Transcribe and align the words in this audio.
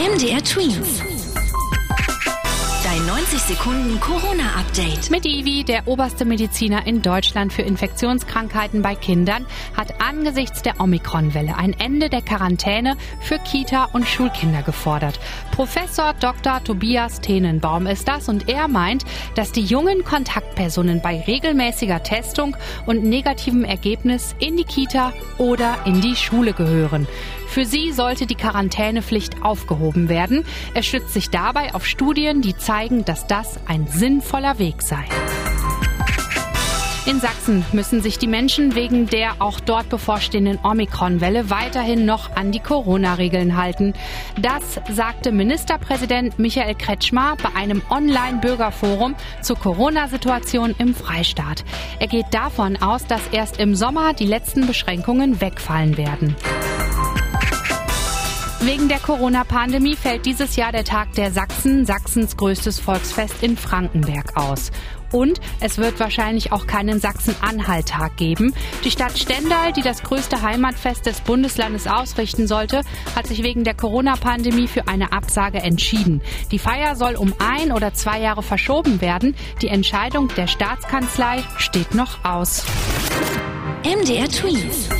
MDR 0.00 0.40
Twins. 0.40 1.19
Dein 3.30 3.38
90 3.38 3.56
Sekunden 3.56 4.00
Corona-Update. 4.00 5.10
Mit 5.12 5.24
Ivi, 5.24 5.62
der 5.62 5.86
oberste 5.86 6.24
Mediziner 6.24 6.84
in 6.88 7.00
Deutschland 7.00 7.52
für 7.52 7.62
Infektionskrankheiten 7.62 8.82
bei 8.82 8.96
Kindern, 8.96 9.46
hat 9.76 10.00
angesichts 10.00 10.62
der 10.62 10.80
Omikron-Welle 10.80 11.56
ein 11.56 11.78
Ende 11.78 12.08
der 12.08 12.22
Quarantäne 12.22 12.96
für 13.20 13.38
Kita- 13.38 13.90
und 13.92 14.04
Schulkinder 14.08 14.62
gefordert. 14.62 15.20
Professor 15.52 16.12
Dr. 16.14 16.64
Tobias 16.64 17.20
Tenenbaum 17.20 17.86
ist 17.86 18.08
das 18.08 18.28
und 18.28 18.48
er 18.48 18.66
meint, 18.66 19.04
dass 19.36 19.52
die 19.52 19.62
jungen 19.62 20.04
Kontaktpersonen 20.04 21.00
bei 21.00 21.20
regelmäßiger 21.20 22.02
Testung 22.02 22.56
und 22.86 23.04
negativem 23.04 23.64
Ergebnis 23.64 24.34
in 24.40 24.56
die 24.56 24.64
Kita 24.64 25.12
oder 25.38 25.78
in 25.84 26.00
die 26.00 26.16
Schule 26.16 26.52
gehören. 26.52 27.06
Für 27.50 27.64
sie 27.64 27.90
sollte 27.90 28.26
die 28.26 28.36
Quarantänepflicht 28.36 29.42
aufgehoben 29.42 30.08
werden. 30.08 30.44
Er 30.72 30.84
stützt 30.84 31.12
sich 31.12 31.30
dabei 31.30 31.74
auf 31.74 31.84
Studien, 31.84 32.42
die 32.42 32.56
zeigen, 32.56 33.04
dass 33.04 33.19
das 33.26 33.58
ein 33.66 33.86
sinnvoller 33.86 34.58
Weg 34.58 34.82
sei. 34.82 35.04
In 37.06 37.18
Sachsen 37.18 37.64
müssen 37.72 38.02
sich 38.02 38.18
die 38.18 38.26
Menschen 38.26 38.74
wegen 38.74 39.06
der 39.06 39.32
auch 39.40 39.58
dort 39.58 39.88
bevorstehenden 39.88 40.58
Omikron-Welle 40.62 41.50
weiterhin 41.50 42.04
noch 42.04 42.36
an 42.36 42.52
die 42.52 42.60
Corona-Regeln 42.60 43.56
halten. 43.56 43.94
Das 44.40 44.80
sagte 44.88 45.32
Ministerpräsident 45.32 46.38
Michael 46.38 46.74
Kretschmer 46.74 47.36
bei 47.42 47.58
einem 47.58 47.82
Online-Bürgerforum 47.90 49.16
zur 49.40 49.56
Corona-Situation 49.56 50.74
im 50.78 50.94
Freistaat. 50.94 51.64
Er 51.98 52.06
geht 52.06 52.26
davon 52.32 52.76
aus, 52.76 53.06
dass 53.06 53.26
erst 53.32 53.58
im 53.58 53.74
Sommer 53.74 54.12
die 54.12 54.26
letzten 54.26 54.66
Beschränkungen 54.66 55.40
wegfallen 55.40 55.96
werden. 55.96 56.36
Wegen 58.62 58.88
der 58.88 58.98
Corona-Pandemie 58.98 59.96
fällt 59.96 60.26
dieses 60.26 60.54
Jahr 60.54 60.70
der 60.70 60.84
Tag 60.84 61.14
der 61.14 61.32
Sachsen, 61.32 61.86
Sachsens 61.86 62.36
größtes 62.36 62.78
Volksfest 62.78 63.42
in 63.42 63.56
Frankenberg 63.56 64.36
aus. 64.36 64.70
Und 65.12 65.40
es 65.60 65.78
wird 65.78 65.98
wahrscheinlich 65.98 66.52
auch 66.52 66.66
keinen 66.66 67.00
Sachsen-Anhalt-Tag 67.00 68.18
geben. 68.18 68.54
Die 68.84 68.90
Stadt 68.90 69.18
Stendal, 69.18 69.72
die 69.72 69.80
das 69.80 70.02
größte 70.02 70.42
Heimatfest 70.42 71.06
des 71.06 71.22
Bundeslandes 71.22 71.86
ausrichten 71.86 72.46
sollte, 72.46 72.82
hat 73.16 73.26
sich 73.26 73.42
wegen 73.42 73.64
der 73.64 73.74
Corona-Pandemie 73.74 74.68
für 74.68 74.86
eine 74.88 75.12
Absage 75.12 75.58
entschieden. 75.58 76.20
Die 76.50 76.58
Feier 76.58 76.96
soll 76.96 77.16
um 77.16 77.32
ein 77.38 77.72
oder 77.72 77.94
zwei 77.94 78.20
Jahre 78.20 78.42
verschoben 78.42 79.00
werden. 79.00 79.34
Die 79.62 79.68
Entscheidung 79.68 80.28
der 80.36 80.46
Staatskanzlei 80.46 81.42
steht 81.56 81.94
noch 81.94 82.24
aus. 82.24 82.64
MDR 83.84 84.28
Twins. 84.28 84.99